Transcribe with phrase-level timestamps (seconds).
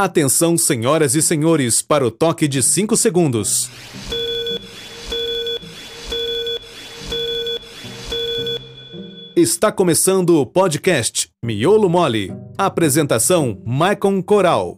[0.00, 3.68] Atenção, senhoras e senhores, para o toque de 5 segundos.
[9.34, 12.32] Está começando o podcast Miolo Mole.
[12.56, 14.76] Apresentação Maicon Coral.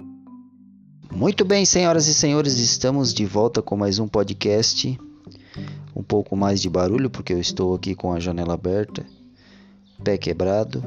[1.13, 4.99] Muito bem, senhoras e senhores, estamos de volta com mais um podcast.
[5.95, 9.05] Um pouco mais de barulho, porque eu estou aqui com a janela aberta,
[10.03, 10.83] pé quebrado,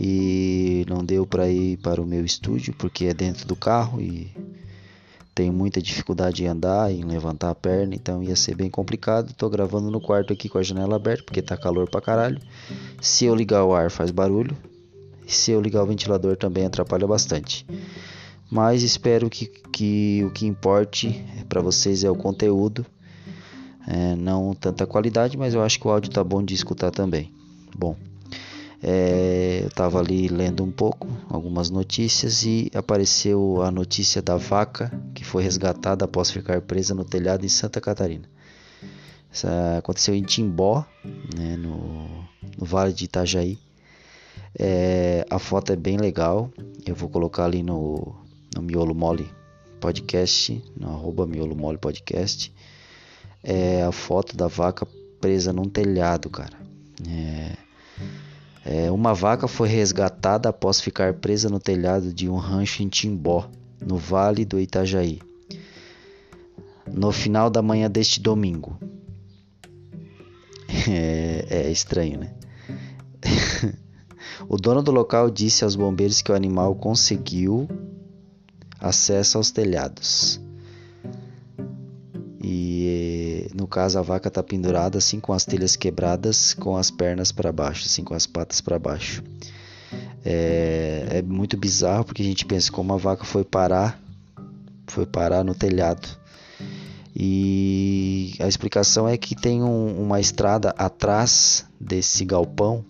[0.00, 4.30] e não deu para ir para o meu estúdio porque é dentro do carro e
[5.34, 9.34] tenho muita dificuldade em andar, em levantar a perna, então ia ser bem complicado.
[9.34, 12.40] Tô gravando no quarto aqui com a janela aberta porque tá calor pra caralho.
[13.00, 14.56] Se eu ligar o ar faz barulho,
[15.26, 17.66] se eu ligar o ventilador também atrapalha bastante.
[18.48, 22.86] Mas espero que, que o que importe para vocês é o conteúdo,
[23.84, 27.32] é, não tanta qualidade, mas eu acho que o áudio tá bom de escutar também.
[27.76, 27.96] Bom,
[28.82, 34.92] é, eu estava ali lendo um pouco, algumas notícias e apareceu a notícia da vaca
[35.14, 38.28] que foi resgatada após ficar presa no telhado em Santa Catarina.
[39.32, 40.86] Isso aconteceu em Timbó,
[41.36, 42.24] né, no,
[42.56, 43.58] no, Vale de Itajaí.
[44.58, 46.50] É, a foto é bem legal.
[46.86, 48.16] Eu vou colocar ali no,
[48.54, 49.28] no Miolo Mole
[49.80, 52.52] Podcast, no arroba Miolo Mole Podcast.
[53.42, 54.86] É a foto da vaca
[55.20, 56.56] presa num telhado, cara.
[57.08, 57.67] É,
[58.64, 63.48] é, uma vaca foi resgatada após ficar presa no telhado de um rancho em Timbó,
[63.80, 65.20] no Vale do Itajaí,
[66.86, 68.78] no final da manhã deste domingo.
[70.90, 72.32] É, é estranho, né?
[74.48, 77.68] o dono do local disse aos bombeiros que o animal conseguiu
[78.80, 80.40] acesso aos telhados.
[83.68, 87.84] Caso a vaca está pendurada assim com as telhas quebradas, com as pernas para baixo,
[87.86, 89.22] assim com as patas para baixo.
[90.24, 94.00] É, é, muito bizarro porque a gente pensa como a vaca foi parar,
[94.86, 96.08] foi parar no telhado.
[97.14, 102.84] E a explicação é que tem um, uma estrada atrás desse galpão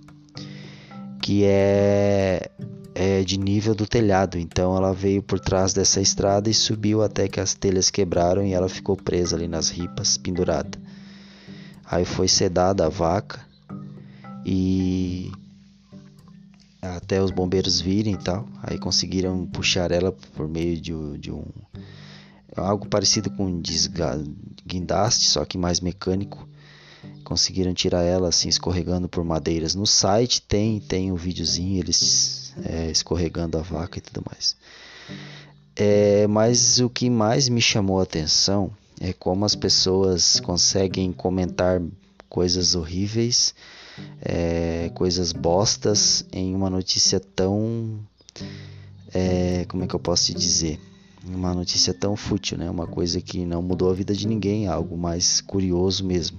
[1.22, 2.50] que é
[2.98, 4.36] é, de nível do telhado.
[4.38, 8.52] Então ela veio por trás dessa estrada e subiu até que as telhas quebraram e
[8.52, 10.76] ela ficou presa ali nas ripas, pendurada.
[11.84, 13.40] Aí foi sedada a vaca
[14.44, 15.30] e
[16.82, 18.48] até os bombeiros virem e tal.
[18.64, 21.44] Aí conseguiram puxar ela por meio de, de um
[22.56, 23.62] algo parecido com um
[24.66, 26.48] guindaste, só que mais mecânico.
[27.28, 29.74] Conseguiram tirar ela assim escorregando por madeiras.
[29.74, 34.56] No site tem tem um videozinho eles é, escorregando a vaca e tudo mais.
[35.76, 41.82] É, mas o que mais me chamou a atenção é como as pessoas conseguem comentar
[42.30, 43.54] coisas horríveis,
[44.22, 48.00] é, coisas bostas em uma notícia tão.
[49.12, 50.80] É, como é que eu posso te dizer?
[51.26, 52.70] Uma notícia tão fútil, né?
[52.70, 56.38] Uma coisa que não mudou a vida de ninguém, algo mais curioso mesmo.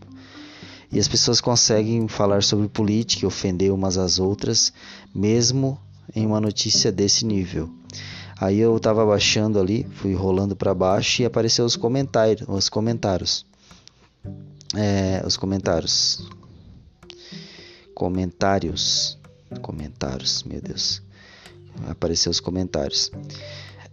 [0.91, 4.73] E as pessoas conseguem falar sobre política, ofender umas às outras,
[5.13, 5.79] mesmo
[6.15, 7.69] em uma notícia desse nível.
[8.39, 13.45] Aí eu tava baixando ali, fui rolando para baixo e apareceu os comentários, os comentários.
[14.75, 16.25] É, os comentários.
[17.93, 19.17] Comentários.
[19.61, 21.01] Comentários, meu Deus.
[21.87, 23.11] Apareceu os comentários.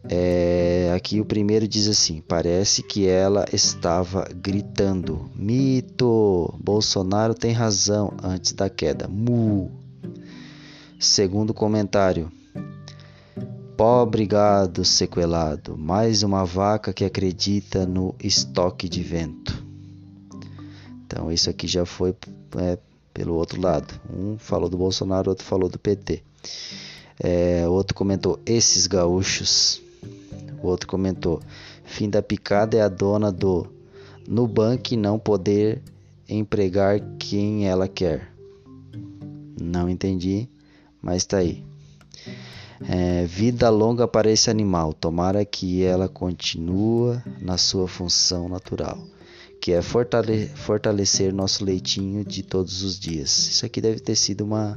[0.08, 5.30] É, aqui o primeiro diz assim: parece que ela estava gritando.
[5.34, 6.54] Mito!
[6.62, 9.08] Bolsonaro tem razão antes da queda.
[9.08, 9.70] Mu!
[10.98, 12.30] Segundo comentário:
[13.76, 19.66] Pobre gado sequelado, mais uma vaca que acredita no estoque de vento.
[21.04, 22.14] Então, isso aqui já foi
[22.56, 22.78] é,
[23.12, 23.92] pelo outro lado.
[24.10, 26.22] Um falou do Bolsonaro, outro falou do PT.
[27.18, 29.85] É, outro comentou: Esses gaúchos.
[30.62, 31.40] O outro comentou:
[31.84, 33.66] Fim da picada é a dona do
[34.28, 35.82] Nubank não poder
[36.28, 38.32] empregar quem ela quer.
[39.60, 40.48] Não entendi
[41.06, 41.62] mas tá aí.
[42.88, 48.98] É, vida longa para esse animal, tomara que ela continue na sua função natural,
[49.60, 53.30] que é fortale fortalecer nosso leitinho de todos os dias.
[53.30, 54.76] Isso aqui deve ter sido uma,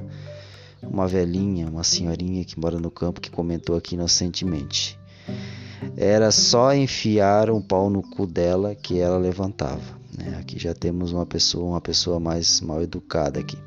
[0.83, 4.97] uma velhinha, uma senhorinha que mora no campo que comentou aqui inocentemente.
[5.95, 9.99] Era só enfiar um pau no cu dela que ela levantava.
[10.17, 10.37] Né?
[10.39, 13.57] Aqui já temos uma pessoa, uma pessoa mais mal educada aqui.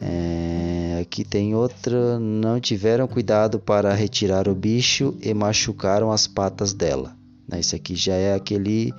[0.00, 2.18] É, aqui tem outra.
[2.18, 7.16] Não tiveram cuidado para retirar o bicho e machucaram as patas dela.
[7.46, 7.60] Né?
[7.60, 8.92] Esse aqui já é aquele.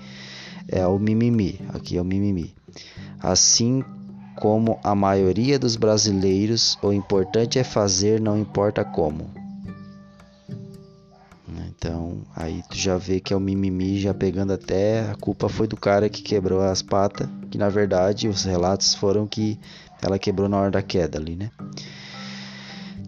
[0.68, 1.60] É o mimimi.
[1.74, 2.54] Aqui é o mimimi.
[3.20, 3.84] Assim
[4.36, 9.41] como a maioria dos brasileiros, o importante é fazer, não importa como.
[11.84, 15.66] Então, aí tu já vê que é o mimimi já pegando até a culpa foi
[15.66, 19.60] do cara que quebrou as patas, que na verdade os relatos foram que
[20.00, 21.50] ela quebrou na hora da queda ali, né?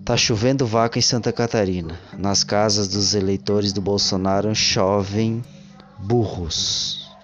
[0.03, 1.99] Tá chovendo vaca em Santa Catarina.
[2.17, 5.43] Nas casas dos eleitores do Bolsonaro chovem
[5.99, 7.15] burros.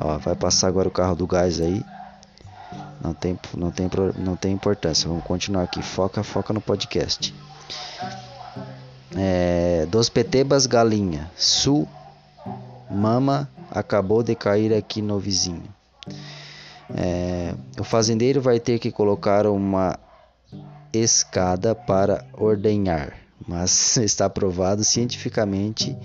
[0.00, 1.84] Ó, vai passar agora o carro do gás aí.
[3.02, 5.08] Não tem, não tem, não tem importância.
[5.08, 5.82] Vamos continuar aqui.
[5.82, 7.34] Foca, foca no podcast.
[9.16, 11.30] É, dos Petebas Galinha.
[11.36, 11.86] Su
[12.90, 15.74] Mama acabou de cair aqui no vizinho.
[16.94, 19.98] É, o fazendeiro vai ter que colocar uma
[20.92, 23.14] escada para ordenhar,
[23.46, 25.96] mas está provado cientificamente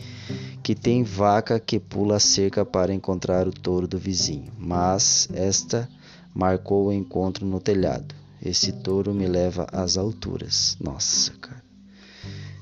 [0.63, 5.87] que tem vaca que pula a cerca para encontrar o touro do vizinho, mas esta
[6.33, 8.15] marcou o encontro no telhado.
[8.43, 10.75] Esse touro me leva às alturas.
[10.79, 11.60] Nossa, cara.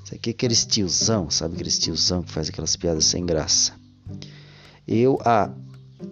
[0.10, 3.74] Isso aqui é aqueles tiozão, sabe aqueles tiozão que faz aquelas piadas sem graça.
[4.88, 5.52] Eu a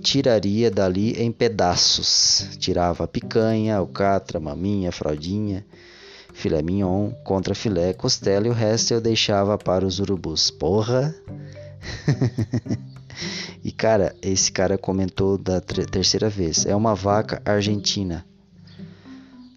[0.03, 2.47] tiraria dali em pedaços.
[2.59, 5.65] Tirava a picanha, alcatra, maminha, fraldinha,
[6.31, 10.51] filé mignon contra filé, costela e o resto eu deixava para os urubus.
[10.51, 11.15] Porra!
[13.65, 16.67] e cara, esse cara comentou da terceira vez.
[16.67, 18.23] É uma vaca argentina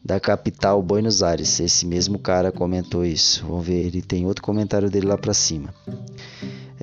[0.05, 1.61] da capital Buenos Aires.
[1.61, 3.45] Esse mesmo cara comentou isso.
[3.47, 5.73] Vamos ver, ele tem outro comentário dele lá para cima.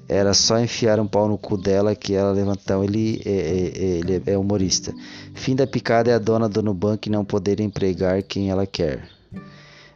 [0.07, 2.83] Era só enfiar um pau no cu dela que ela levantou.
[2.83, 4.93] Ele é, é, é, ele é humorista.
[5.33, 9.09] Fim da picada é a dona do Nubank não poder empregar quem ela quer.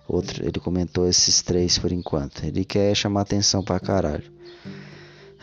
[0.07, 2.43] Outro, ele comentou esses três por enquanto.
[2.43, 4.29] Ele quer chamar atenção pra caralho.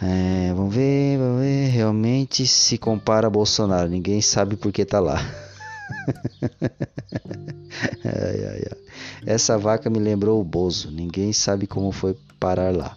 [0.00, 1.68] É, vamos ver, vamos ver.
[1.68, 3.88] Realmente se compara a Bolsonaro.
[3.88, 5.18] Ninguém sabe por que tá lá.
[8.04, 8.78] ai, ai, ai.
[9.26, 10.90] Essa vaca me lembrou o Bozo.
[10.90, 12.96] Ninguém sabe como foi parar lá.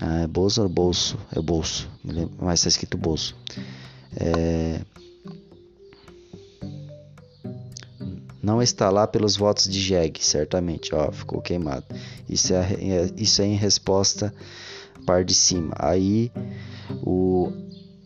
[0.00, 1.18] Ah, é Bozo ou bolso?
[1.34, 1.88] É bolso.
[2.38, 3.36] Mas está escrito bolso.
[4.16, 4.80] É...
[8.42, 10.94] Não está lá pelos votos de Jeg, certamente.
[10.94, 11.84] Ó, ficou queimado.
[12.28, 14.32] Isso é, é isso é em resposta
[15.04, 15.74] par de cima.
[15.78, 16.32] Aí
[17.02, 17.52] o,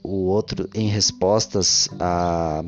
[0.03, 2.65] o outro em respostas a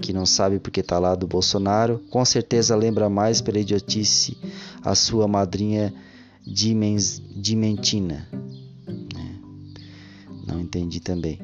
[0.00, 4.36] que não sabe porque tá lá do Bolsonaro, com certeza lembra mais pela idiotice
[4.82, 5.92] a sua madrinha
[6.44, 8.26] Dimentina.
[8.86, 9.40] Né?
[10.46, 11.38] Não entendi também.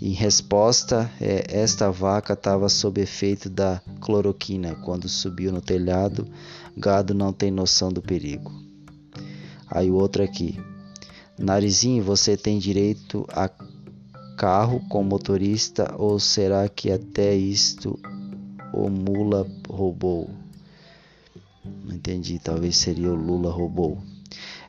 [0.00, 4.74] Em resposta, é, esta vaca estava sob efeito da cloroquina.
[4.84, 6.28] Quando subiu no telhado,
[6.76, 8.52] gado não tem noção do perigo.
[9.66, 10.60] Aí o outro aqui.
[11.38, 13.48] Narizinho, você tem direito a
[14.36, 17.98] carro com motorista ou será que até isto
[18.72, 20.30] o mula roubou?
[21.84, 23.98] Não entendi, talvez seria o Lula roubou.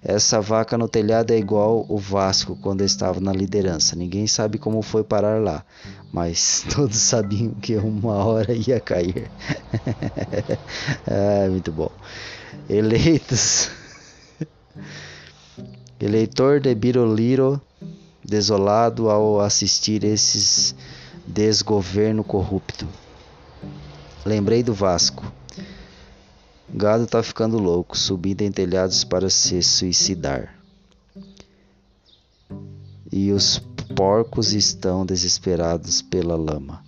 [0.01, 3.95] Essa vaca no telhado é igual o Vasco quando estava na liderança.
[3.95, 5.65] Ninguém sabe como foi parar lá,
[6.13, 9.29] mas todos sabiam que uma hora ia cair.
[11.07, 11.91] ah, muito bom.
[12.69, 13.71] Eleitos.
[15.99, 17.59] Eleitor de Biroliro
[18.25, 20.75] desolado ao assistir esses
[21.25, 22.87] desgoverno corrupto.
[24.25, 25.31] Lembrei do Vasco.
[26.67, 30.55] Gado tá ficando louco, subindo em telhados para se suicidar.
[33.11, 33.59] E os
[33.95, 36.83] porcos estão desesperados pela lama.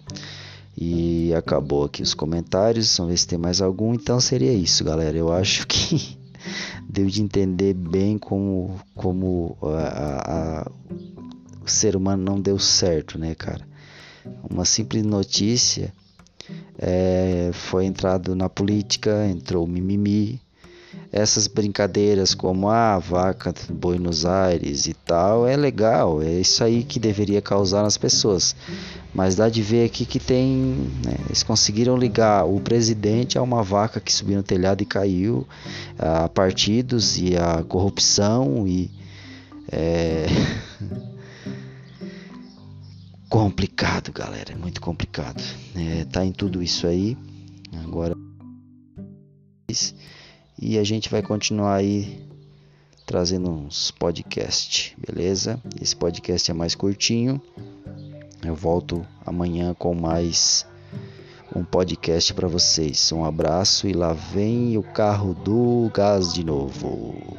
[0.76, 2.98] E acabou aqui os comentários.
[2.98, 3.94] Vamos ver se tem mais algum.
[3.94, 5.18] Então seria isso, galera.
[5.18, 6.18] Eu acho que
[6.90, 10.72] deu de entender bem como, como a, a,
[11.70, 13.66] o ser humano não deu certo, né, cara?
[14.50, 15.94] Uma simples notícia
[16.78, 20.40] é, foi entrado na política, entrou mimimi.
[21.12, 26.84] Essas brincadeiras como a ah, vaca Buenos Aires e tal é legal, é isso aí
[26.84, 28.56] que deveria causar nas pessoas.
[29.14, 30.56] Mas dá de ver aqui que tem.
[31.06, 35.48] Né, eles conseguiram ligar o presidente a uma vaca que subiu no telhado e caiu,
[35.98, 38.92] a partidos e a corrupção e.
[39.72, 40.26] É...
[43.38, 45.44] complicado, galera, é muito complicado.
[45.76, 47.16] É, tá em tudo isso aí.
[47.84, 48.16] Agora
[50.60, 52.20] e a gente vai continuar aí
[53.06, 55.62] trazendo uns podcast, beleza?
[55.80, 57.40] Esse podcast é mais curtinho.
[58.44, 60.66] Eu volto amanhã com mais
[61.56, 63.12] um podcast para vocês.
[63.12, 67.38] Um abraço e lá vem o carro do gás de novo.